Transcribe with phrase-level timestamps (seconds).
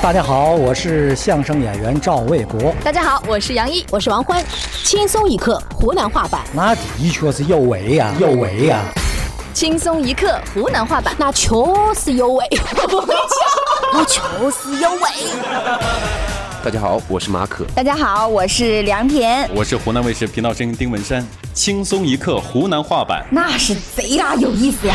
[0.00, 2.72] 大家好，我是相声演员赵卫国。
[2.84, 4.42] 大家好，我是杨一，我是王欢。
[4.84, 8.80] 轻松一刻湖南话版，那的确是有为呀，有为呀。
[9.52, 11.50] 轻松一刻湖南话版，那确
[11.96, 12.46] 实有味。
[13.92, 14.20] 那确
[14.52, 15.00] 实有味。
[16.62, 17.64] 大家好，我是马可。
[17.74, 19.50] 大家好，我是梁田。
[19.52, 21.26] 我是湖南卫视频道声音丁文山。
[21.52, 24.94] 轻松一刻湖南话版，那是贼拉有意思呀！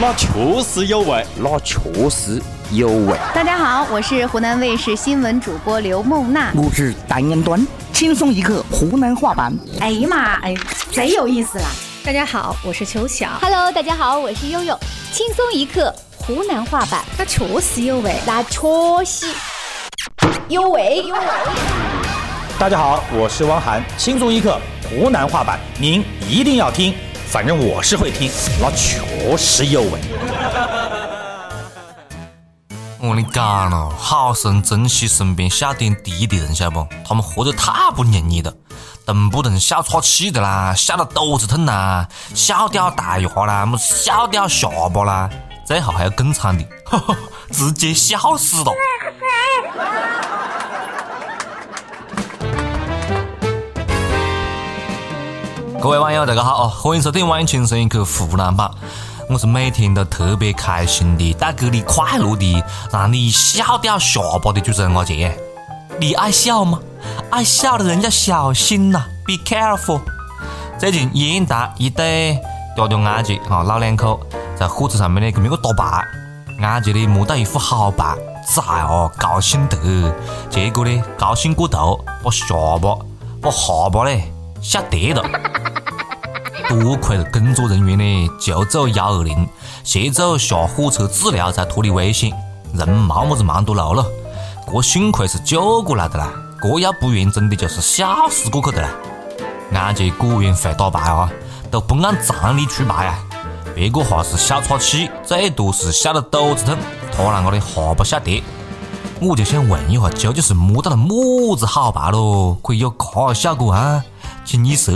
[0.00, 0.28] 那确
[0.62, 1.78] 实有为，那确
[2.08, 2.40] 实
[2.70, 3.16] 有味。
[3.34, 6.52] 大家好，我是湖南卫视新闻主播刘梦娜。
[6.54, 7.66] 我是单元端。
[7.94, 9.50] 轻松一刻湖南话版。
[9.80, 10.54] 哎呀妈，哎，
[10.92, 11.64] 贼有意思啦！
[12.04, 13.30] 大家好，我是秋晓。
[13.40, 14.78] Hello，大家好，我是悠悠。
[15.12, 18.60] 轻松一刻湖南话版，那确实有味，那确
[19.02, 19.26] 实。
[20.48, 21.20] 有味有味。
[22.58, 26.94] 大家好，我是汪涵，轻松一刻湖南话版，您一定要听，
[27.28, 29.00] 反正我是会听，那确
[29.38, 29.92] 实有味。
[33.00, 36.84] 我跟你讲了，好生珍惜身边小点滴的人，晓得不？
[37.06, 38.52] 他们活得太不容易了，
[39.06, 45.30] 动不动笑岔气的啦，笑到肚子痛啦，笑掉大牙啦，么笑掉下巴啦，
[45.64, 46.64] 最后还有更惨的，
[47.52, 48.72] 直接笑死了。
[55.80, 56.66] 各位网友，大家好！
[56.68, 58.68] 欢迎收听《网易轻松一刻》湖南版。
[59.30, 65.38] 我是每天都特别开心的，带给你快乐的，让你笑掉下巴的主持人阿杰。
[66.00, 66.80] 你爱笑吗？
[67.28, 70.00] 爱笑的人要小心呐，be careful。
[70.78, 72.40] 最近烟台一对
[72.74, 74.18] 嗲嗲爱姐啊，老两口
[74.56, 76.02] 在火车上面呢，跟别个打牌，
[76.62, 79.76] 爱姐呢摸到一副好牌，崽哦，高兴得，
[80.48, 82.96] 结果呢，高兴过头，把下巴
[83.42, 84.22] 把下巴呢
[84.62, 85.22] 吓跌了。
[86.68, 89.48] 多亏了工作人员呢，就走幺二零，
[89.84, 92.30] 协助下火车治疗才脱离危险，
[92.74, 94.04] 人没么子蛮多路了，
[94.70, 96.30] 这幸亏是救过来的啦，
[96.62, 98.90] 这要不然真的就是笑死过去的啦。
[99.72, 101.30] 安杰果然会打牌啊，
[101.70, 103.18] 都不按常理出牌啊，
[103.74, 106.76] 别个哈是笑岔气，最多是笑得肚子痛，
[107.16, 108.42] 他啷个的下巴吓跌。
[109.20, 114.04] 我就想问一下，究竟是摸到了么子好牌咯，可以有这效果啊？
[114.44, 114.92] 请你说。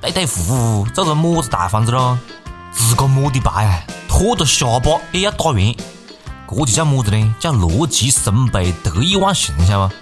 [0.00, 2.18] 对对付，做个么子大方子咯？
[2.72, 5.56] 自个摸的牌啊，拖着下巴也要打完，
[6.48, 7.34] 这就叫么子呢？
[7.38, 9.94] 叫乐极生悲，得意忘形，晓得不？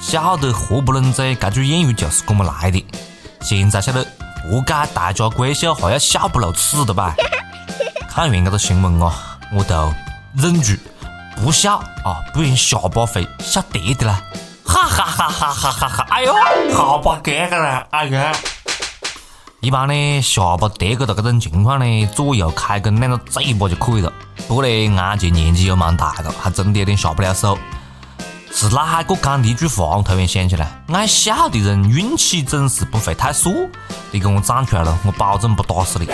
[0.00, 2.84] 笑得合不拢嘴，这句谚语就是这么来的。
[3.42, 4.04] 现在晓得
[4.42, 7.14] 何解大家闺秀还要笑不露齿的吧？
[8.10, 9.92] 看完这个新闻啊，我都
[10.34, 10.72] 忍住
[11.36, 14.20] 不笑啊，不然下巴会笑跌的啦！
[14.64, 16.06] 哈哈哈哈哈哈哈！
[16.10, 16.34] 哎呦，
[16.70, 18.32] 下巴跌个了，哎呀！
[19.64, 24.12] 一般呢，下巴跌个到这种情况呢，左右开弓两个嘴巴就可以了。
[24.46, 27.56] 不过呢，安杰年纪又蛮大了，还真的有点下不了手。
[28.52, 29.96] 是哪个讲的一句话？
[29.96, 33.50] 我突然想起来，爱笑的人运气总是不会太差。
[34.10, 36.06] 你给我站出来了，我保证不打死你。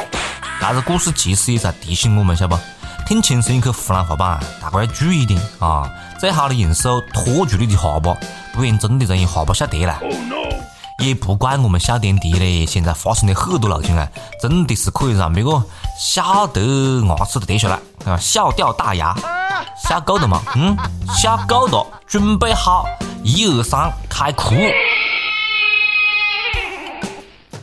[0.60, 2.62] 这个故事其实也在提醒我们，晓得不？
[3.09, 5.91] 听轻松一刻湖南话版，大家要注意点啊！
[6.21, 8.16] 最好的用手托住你的下巴，
[8.55, 9.99] 不然真的容易下巴下跌了。
[11.00, 14.06] 也不怪我们笑点低嘞，现在发生的很多事情啊，
[14.41, 15.62] 真的是可以让别个
[15.99, 16.61] 笑得
[17.06, 19.16] 牙齿都跌下来啊，笑掉大牙，
[19.89, 20.43] 笑够了吗？
[20.55, 20.77] 嗯，
[21.16, 22.84] 笑够了，准备好，
[23.25, 24.55] 一二三，开哭。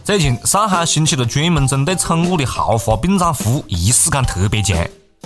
[0.04, 4.76] 最近上海兴起了专门针对宠物的豪华殡葬服务，仪式感特别强。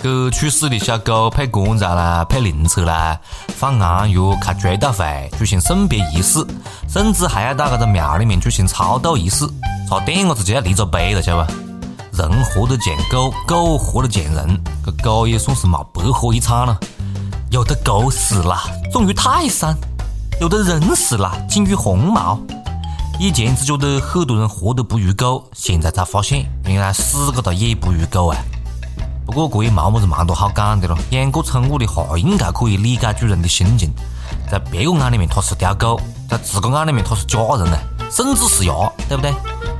[0.02, 6.44] 给去世的小狗配棺材啦，配灵车啦，放安药，开追悼会，举行送别仪式，
[6.88, 9.46] 甚至还要到这个庙里面举行超度仪式。
[9.88, 12.20] 差点我子就要立个碑了，晓得不？
[12.20, 16.76] 人活得像狗，狗活得像人，这狗也算是没白活一场了。
[17.52, 18.58] 有的狗死了，
[18.92, 19.72] 重于泰山；
[20.40, 22.40] 有的人死了，轻于鸿毛。
[23.20, 28.36] 以前只觉得很多人活得不如狗，现在才发现，原来死个的也不如狗啊。
[29.24, 30.96] 不过这也没么子蛮多好讲的了。
[31.10, 33.90] 养过宠物的话，应该可以理解主人的心情。
[34.50, 35.96] 在别个眼里面，它是条狗；
[36.28, 37.78] 在自个眼里面，它是家人呢，
[38.10, 38.74] 甚至是牙，
[39.08, 39.32] 对不对？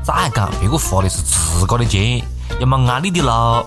[0.02, 2.22] 再讲，别个花的是自个的钱，
[2.60, 3.66] 又冇挨你的路，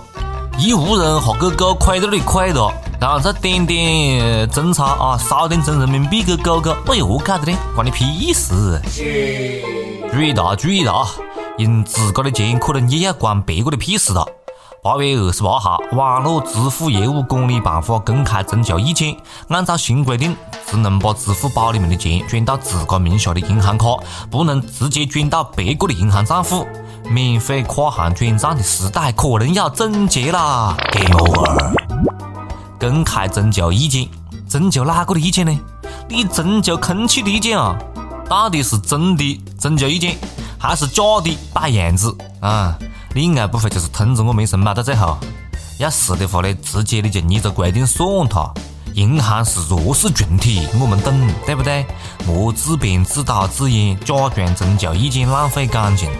[0.58, 7.58] 一屋人哈给狗亏在那里亏了，然后再点点挣差啊，少点挣人民币给狗狗，那又何解的呢？
[7.74, 8.80] 关你屁事！
[10.12, 11.06] 注意到，注意到，
[11.58, 14.26] 用自个的钱可能也要关别个的屁事了。
[14.86, 19.16] 八月二十八号，网络支付业务管理办法公开征求意见。
[19.48, 23.96] 按照新规定，只能把支付宝里面的钱转到自个名下的银行卡，
[24.30, 26.64] 不能直接转到别个的银行账户。
[27.10, 31.74] 免费跨行转账的时代可能要终结啦！Game over。
[32.78, 34.08] 公开征求意见，
[34.48, 35.60] 征求哪个的意见呢？
[36.08, 37.76] 你征求空气的意见啊？
[38.28, 40.16] 到底是真的征求意见，
[40.56, 42.78] 还是假的摆样子啊？
[43.16, 44.74] 你应该不会就是通知我们一声吧？
[44.74, 45.16] 到最后，
[45.78, 48.52] 要是的话呢，直接你就拟个规定算他。
[48.92, 51.86] 银行是弱势群体，我们懂，对不对？
[52.26, 56.10] 莫自编自导自演，假装针灸意见浪费感情。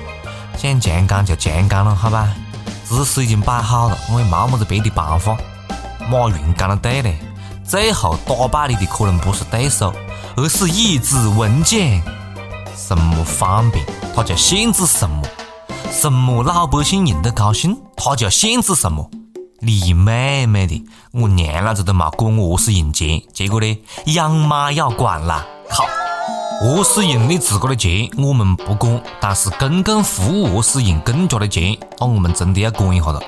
[0.56, 2.34] 想强干就强干了，好吧？
[2.82, 5.37] 姿势已经摆好了，我也没么子别的办法。
[6.08, 7.19] 马云讲的对嘞，
[7.62, 9.93] 最后打败你的可能不是对手。
[10.34, 12.02] 而是以子文件，
[12.75, 13.84] 什么方便，
[14.14, 15.22] 他就限制什么；
[15.91, 19.11] 什么老百姓用得高兴，他就限制什么。
[19.61, 25.44] 你妹妹的，我娘老子都没管我何是用钱，结果呢，养妈要管啦！
[25.71, 25.87] 靠，
[26.61, 33.21] 何是用你自个的钱，我们不管，但是公共服务何是用公家的钱，那我们真的要管一下了。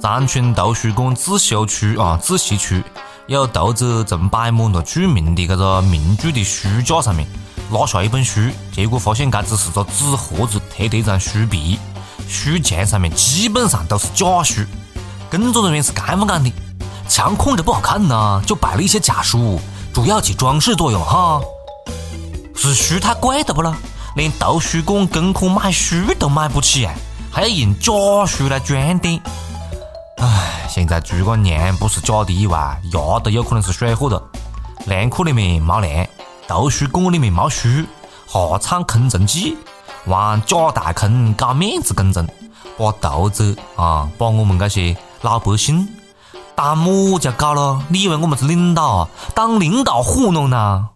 [0.00, 2.82] 长春图书馆自修区啊，自习区。
[3.28, 7.24] 有读者曾摆满了著名的这个名著的书架上面
[7.72, 8.40] 拿下一本书，
[8.70, 11.78] 结果发现这只是个纸盒子贴的一张书皮，
[12.28, 14.60] 书墙上面基本上都是假书。
[15.30, 16.52] 工作人员是这么讲的：
[17.08, 19.58] 墙空着不好看呐，就摆了一些假书，
[19.94, 21.40] 主要起装饰作用哈。
[22.54, 23.74] 是书太贵的不咯？
[24.16, 26.86] 连图书馆公款买书都买不起，
[27.32, 27.90] 还要用假
[28.26, 29.18] 书来装点。
[30.18, 34.22] 唉，现在除了娘不是假的以外，牙都有可能是水货的。
[34.84, 36.06] 粮库里面没粮，
[36.48, 37.68] 图书馆里面没书，
[38.26, 39.56] 哈唱空城计，
[40.06, 42.26] 玩假大空搞面子工程，
[42.76, 45.88] 把读者啊，把我们这些老百姓
[46.54, 47.80] 当么家搞了？
[47.88, 49.08] 你以为我们是领导？
[49.34, 50.88] 当领导糊弄呢？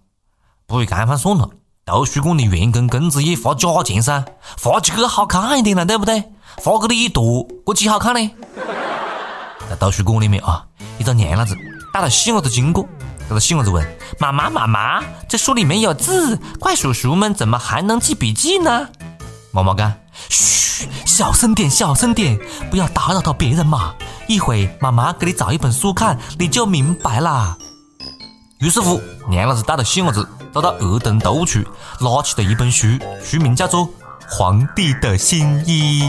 [0.66, 1.49] 不如这样算了，
[1.84, 4.25] 图书馆的员工工资也发假钱噻，
[4.56, 6.25] 发起个好看一点了，对不对？
[6.58, 8.31] 发给你一沱，过几好看呢？
[9.70, 10.66] 在图书馆里面啊，
[10.99, 11.56] 一个娘老子
[11.92, 12.87] 带着细伢子经过，
[13.28, 13.84] 这个细伢子问
[14.19, 18.88] 妈妈：“妈妈，这书里面有字，怪叔叔们怎么还能记笔记呢？”
[19.52, 19.93] 妈妈讲
[20.28, 22.38] ：“嘘，小声点，小声点，
[22.70, 23.94] 不要打扰到别人嘛。
[24.28, 27.56] 一会妈妈给你找一本书看，你就明白啦。”
[28.58, 31.67] 于是乎，娘老子带着细伢子走到儿童读区，
[32.00, 32.87] 拿起了一本书，
[33.23, 33.87] 书名叫做
[34.28, 36.02] 《皇帝的新衣》。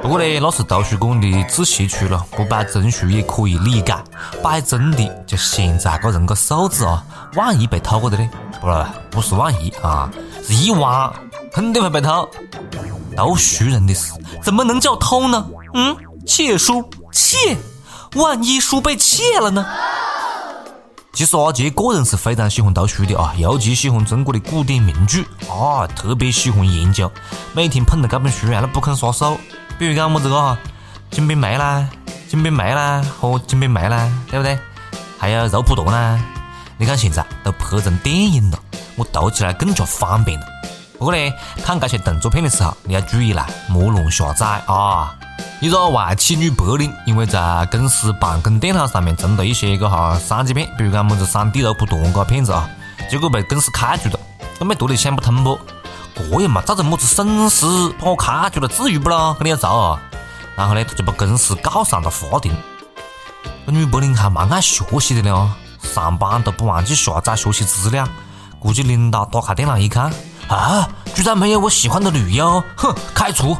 [0.00, 3.94] 不过呢，那是图书馆的自习区了，不摆真书也可以理解。
[4.42, 7.04] 摆真的，就现在个人个素质啊，
[7.34, 8.28] 万一被偷过的呢？
[8.60, 8.68] 不，
[9.10, 10.10] 不是万一啊，
[10.46, 11.12] 是一万，
[11.52, 12.28] 肯定会被偷。
[13.16, 14.12] 读书人的事，
[14.42, 15.44] 怎么能叫偷呢？
[15.74, 17.56] 嗯，窃书，窃，
[18.14, 19.66] 万一书被窃了呢？
[21.12, 25.20] 其实阿杰个人是非常喜欢读书的啊，尤其喜欢中国的古典名著
[25.52, 27.10] 啊，特别喜欢研究。
[27.52, 29.36] 每天捧着这本书啊，都不肯撒手。
[29.78, 30.58] 比如讲么子个哈，
[31.14, 31.88] 《金瓶梅》啦，
[32.30, 34.58] 《金瓶梅》啦和《金瓶梅》啦，对不对？
[35.16, 36.18] 还有《肉蒲团》啦。
[36.76, 38.58] 你看现在都拍成电影了，
[38.96, 40.46] 我读起来更加方便了。
[40.98, 41.32] 不过呢，
[41.64, 45.14] 看这些动作片的时候，你要注意啦，莫乱下载啊！
[45.60, 52.68] 一个外企女白领，因为在公司办公电脑上面存了一些个哈三级片，比如讲么子《三 D 肉蒲团》个片子啊，
[53.08, 54.18] 结果被公司开除了，
[54.58, 55.56] 都没多的想不通不？
[56.18, 57.66] 这也没造成么子损失，
[58.00, 59.34] 把我开除了，至于不咯？
[59.38, 60.00] 跟你要走啊？
[60.56, 62.52] 然后呢，他就把公司告上了法庭。
[63.66, 68.06] 这女白领还蛮爱学习的呢，上班都不忘记下载学习资料。
[68.58, 70.12] 估计领导打开电脑一看，
[70.48, 73.56] 啊，居然没有我喜欢的女优，哼，开除！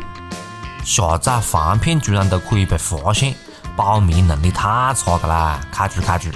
[0.84, 3.34] 下载黄片居然都可以被发现，
[3.76, 6.30] 保密能力太差个啦，开除开除！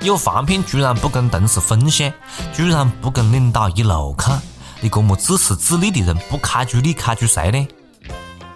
[0.00, 2.12] 有黄片居然不跟同事分享，
[2.52, 4.42] 居然不跟领导一路看。
[4.82, 7.68] 你这么自私自利的人，不开除你，开除谁呢？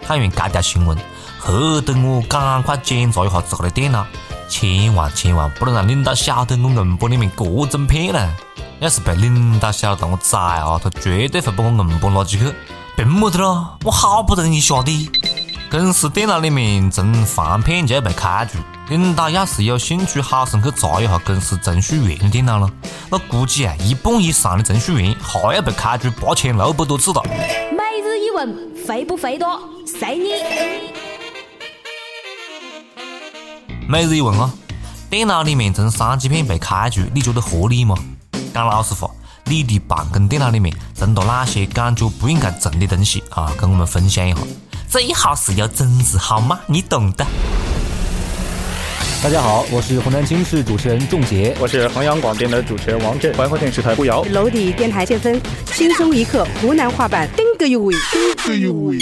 [0.05, 0.97] 看完这条新闻，
[1.41, 4.05] 吓得我赶快检查一下自个的电脑，
[4.49, 8.29] 千万千万不能让领导晓得我硬盘里面各种片了。
[8.79, 12.53] 要是被领导晓得，我崽啊，他绝对会把我硬盘拉进去。
[12.97, 13.77] 凭么子咯？
[13.85, 15.09] 我好不容易下的，
[15.71, 18.57] 公司电脑里面存黄片就要被开除。
[18.89, 22.71] 领导要是有兴趣，好生去查一下公司程序员的电脑了，
[23.09, 27.21] 那估计啊，一半以上的程序员还要被开除八千六百多次了。
[27.25, 29.59] 每日一问，肥不肥多？
[29.85, 30.29] 随你。
[33.89, 34.49] 每日一问啊，
[35.09, 37.93] 电脑里面存三级片被开除，你觉得合理吗？
[38.53, 39.11] 讲老实话，
[39.43, 43.51] 你的办公电脑里面存了哪些感觉不应该存的东西啊？
[43.59, 44.39] 跟我们分享一下，
[44.87, 46.57] 最好是有真字好吗？
[46.67, 47.25] 你懂的。
[49.23, 58.97] 大家好，我是湖南经视主持人仲杰，我是衡阳广电的主持人王震，怀化电视台胡瑶，娄底电台谢芬，轻松一刻湖南话版，顶个有味，顶个有味，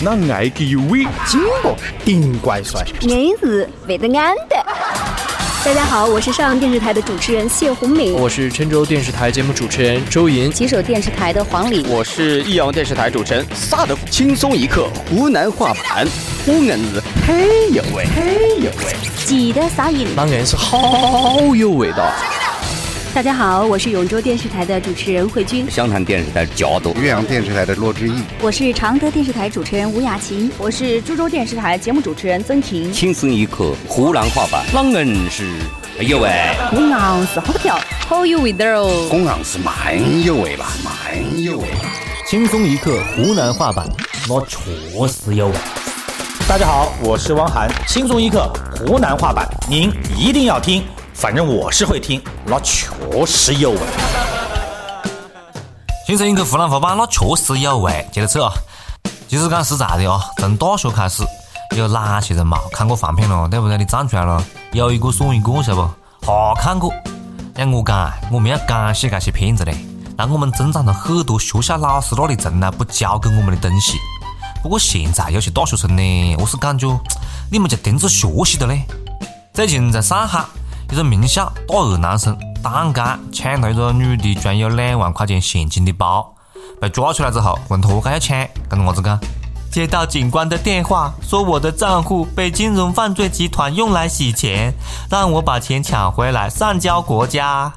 [0.00, 1.74] 那爱个有味，金个
[2.04, 4.66] 顶怪帅，硬是为得安的。
[5.66, 16.06] 大家好，我是上阳电视台的主持人谢红敏，我是郴州电视台节目主持人周莹，吉首电视台的黄礼，我是益阳电视台主持人萨德福，轻松一刻湖南话版，
[16.44, 18.94] 湖南子嘿有味，嘿有味，
[19.24, 22.12] 记得撒盐，当然是好有味道。
[23.16, 32.92] 大家好，我是永州电视台的主持人慧君，湘潭电视台贾朵，岳阳电视台的骆志毅，我是常德电视台主持人吴雅琴，我是株洲电视台节目主持人曾婷。
[32.92, 35.50] 轻松一刻湖南话版，啷个是
[35.98, 36.30] 哎呦喂？
[36.68, 39.08] 公昂是好跳，好有味道哦。
[39.08, 41.64] 公昂是蛮有味吧，蛮有味。
[42.28, 43.88] 轻松一刻湖南话版，
[44.28, 44.58] 那确
[45.08, 45.54] 实有味。
[46.46, 48.46] 大家好，我是汪涵，轻松一刻
[48.76, 50.84] 湖南话版，您一定要听。
[51.16, 52.90] 反正我是会听，那确
[53.24, 53.78] 实有味。
[56.06, 58.06] 轻松一刻湖南话版，那确实有味。
[58.12, 58.52] 接着扯啊，
[59.26, 61.24] 其实讲实在的啊，从大学开始，
[61.74, 63.78] 有哪些人嘛看过黄片了，对不对？
[63.78, 65.76] 你站出来了，有一个算一个，晓得
[66.20, 66.26] 不？
[66.26, 66.92] 哈看过。
[67.56, 69.74] 像我讲，我们要感谢这些片子嘞，
[70.18, 73.96] 让我们增长了很多学校老师那里从来不教给我们的东西。
[74.62, 76.86] 不过现在有些大学生呢，我是感觉
[77.50, 78.82] 你们就停止学习的嘞。
[79.54, 80.44] 最近在上海。
[80.90, 83.02] 一个名校大二男生当街
[83.32, 86.34] 抢了一个女的装有两万块钱现金的包，
[86.80, 89.18] 被抓出来之后，问他何解要抢，跟伢子讲，
[89.70, 94.72] 接到警官的电话，说我的账户被金融犯罪集团用来洗钱，
[95.10, 97.72] 让我把钱抢回来上交国家。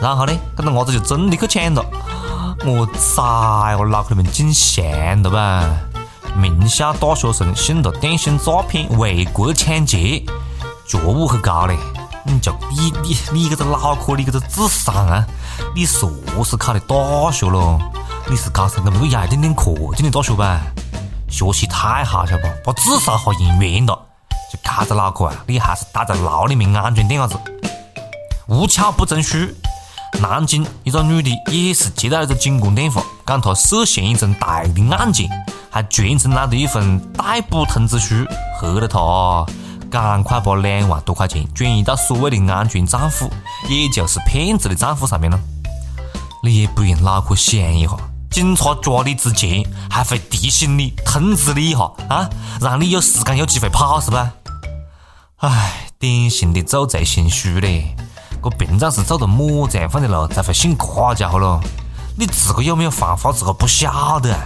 [0.00, 1.84] 然后呢，跟着伢子就真的去抢了。
[2.64, 4.84] 我擦，我脑壳里面进香
[5.22, 5.64] 了吧？
[6.36, 10.24] 名校大学生信了电信诈骗，为国抢劫，
[10.86, 11.76] 觉悟很高嘞。
[12.70, 15.26] 你你你这个脑壳，你这个智商啊！
[15.74, 16.10] 你说
[16.44, 17.78] 是考的大学咯？
[18.30, 20.60] 你是高三都没有压一点点课进的大学吧？
[21.28, 22.72] 学习太好，晓得不？
[22.72, 24.06] 把智商哈用完了，
[24.52, 25.34] 就这个脑壳啊！
[25.46, 27.36] 你还是待在牢里面安全点伢子。
[28.46, 29.36] 无巧不成书，
[30.20, 35.28] 南京一个女的也是接到一个警官电话，讲她涉嫌一宗大的案件，
[35.70, 38.24] 还传真来了一份逮捕通知书，
[38.60, 38.98] 吓得她。
[39.90, 43.30] 赶快把两万多块钱转移到所谓的安全账户，
[43.68, 45.38] 也就是骗子的账户上面了。
[46.42, 47.96] 你也不用脑壳想一下，
[48.30, 52.28] 警察抓你之前还会提醒你、通知你一下啊，
[52.60, 54.32] 让你有时间、有机会跑是吧？
[55.38, 57.96] 唉，典型的做贼心虚嘞！
[58.42, 61.60] 这平常是做的么子样的路才会信这家伙咯？
[62.16, 64.40] 你自个有没有犯法，自个不晓得啊。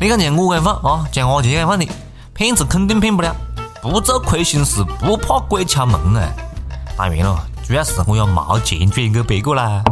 [0.00, 1.86] 你看像我这样放啊，像阿杰这样放的，
[2.34, 3.34] 骗子肯定骗不了。
[3.82, 6.28] 不做亏心事，不怕鬼敲门啊！
[6.98, 9.82] 当然了，主要是我要毛钱转给别个啦。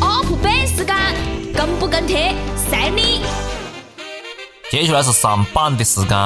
[0.00, 0.96] UP 版时间，
[1.54, 3.20] 跟不跟贴，随你。
[4.70, 6.18] 接下来是上榜的时间。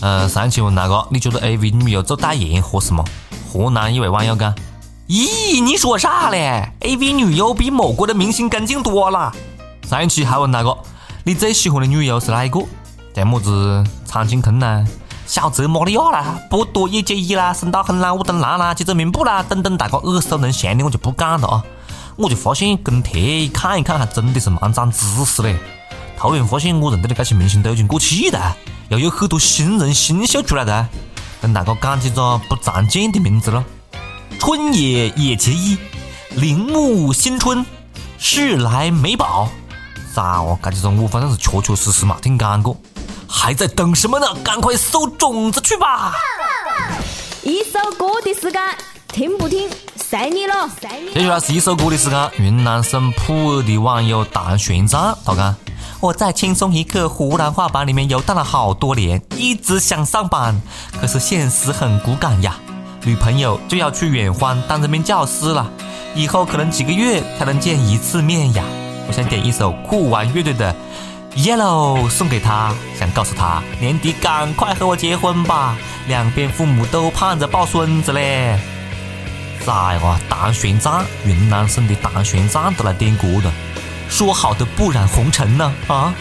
[0.00, 3.04] 嗯，上期问那个，你觉得 AV 女优做代言合适吗？
[3.52, 4.52] 河南一位网友讲：
[5.06, 9.32] 咦，你说啥嘞？AV 女优比某国的明星干净多了。
[9.88, 10.76] 上一期还问那个，
[11.22, 12.60] 你最喜欢的女优是哪一个？
[13.14, 14.84] 像么子苍井空啦、
[15.26, 21.62] 小泽玛利亚啦、波多野结衣啦、深岛红啦、武藤兰啦、吉泽明步啦等等，大家耳熟能详的我就不讲了啊！
[22.16, 25.58] 我就发现跟帖看一看，还真的是蛮长知识嘞。
[26.18, 28.56] 突然发现我认得的这些明星都已经过气了，
[28.88, 30.88] 又有很多新人新秀出来的，
[31.42, 33.62] 跟大家讲几个不常见的名字咯：
[34.38, 35.76] 春野野结衣、
[36.30, 37.64] 铃木新春、
[38.18, 39.50] 世来美宝。
[40.14, 40.58] 啥哦？
[40.62, 42.76] 这几种我反正是确确实实嘛听讲过。
[43.34, 44.26] 还在等什么呢？
[44.44, 46.14] 赶快收种子去吧！
[47.42, 48.60] 一首歌的时间，
[49.08, 50.68] 听不听随你了。
[51.14, 52.30] 接下来是一首歌的时间。
[52.36, 55.56] 云南省普洱的网友大玄奘他讲
[55.98, 60.60] ：“我在轻松一刻湖南话版里面游荡了好多年，一直想上班，
[61.00, 62.54] 可是现实很骨感呀。
[63.02, 65.68] 女朋友就要去远方当人民教师了，
[66.14, 68.62] 以后可能几个月才能见一次面呀。
[69.08, 70.76] 我想点一首酷玩乐队的。”
[71.34, 75.76] Yellow 送给他，想告诉他年底赶快和我结婚吧，
[76.08, 78.58] 两边父母都盼着抱孙子嘞。
[79.64, 80.18] 啥呀？
[80.28, 83.52] 大玄奘，云南省的唐玄奘都来点歌了，
[84.08, 85.72] 说好的不染红尘呢？
[85.86, 86.12] 啊！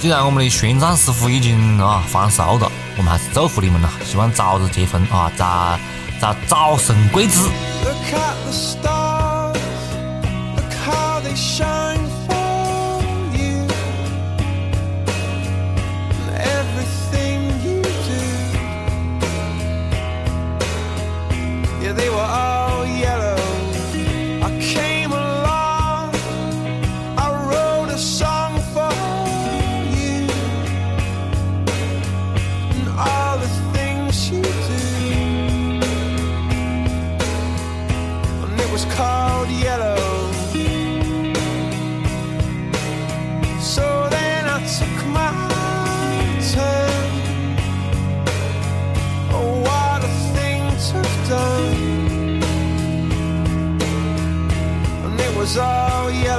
[0.00, 5.78] 既然我们的玄奘师傅已经啊还俗了，我们还是祝福你们了，希望早日结婚啊，早
[6.20, 7.50] 早早生贵子。
[11.36, 12.15] was
[55.48, 56.35] Oh all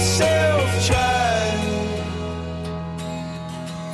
[0.00, 1.50] myself dry.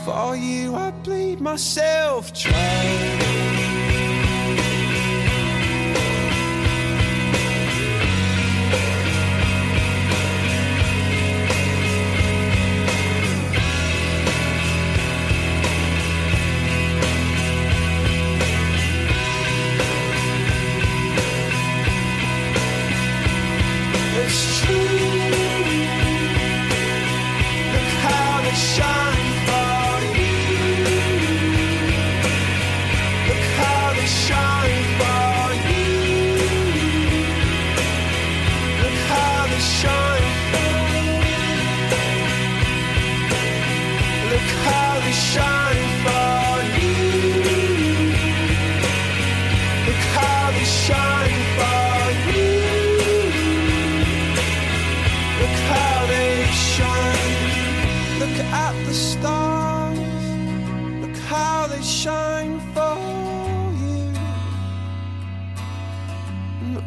[0.04, 3.55] For you I bleed myself dry.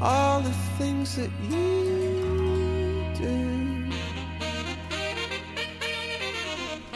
[0.01, 1.57] All the things that you
[3.17, 3.25] do.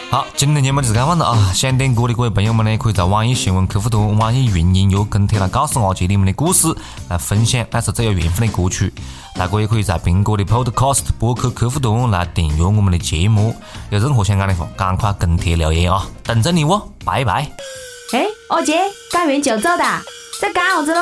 [0.10, 1.52] 好，今天节目就是这样了啊！
[1.56, 6.68] 想点歌的各位朋友们呢，可以在网易新闻客户端、网易云音乐跟帖来告诉阿杰你们的故事，
[7.10, 8.94] 来分享那首最有缘分的歌曲。
[9.34, 13.56] 大哥也可以在苹果的 Podcast 播客客户端来订阅我们的节目。
[13.90, 16.08] 有任何想讲的话，赶快跟帖留言啊！
[16.24, 17.50] 等着你哦，拜拜。
[18.12, 18.80] 哎，二姐，
[19.12, 19.84] 干完就走的，
[20.40, 21.02] 在干啥子喽？